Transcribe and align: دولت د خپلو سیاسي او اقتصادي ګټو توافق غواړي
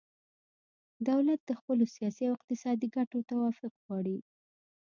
دولت 1.09 1.39
د 1.45 1.51
خپلو 1.59 1.83
سیاسي 1.95 2.23
او 2.27 2.35
اقتصادي 2.39 2.87
ګټو 2.97 3.19
توافق 3.31 3.71
غواړي 3.83 4.17